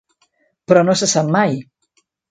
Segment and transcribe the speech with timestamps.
[0.71, 1.57] Però no se sap mai.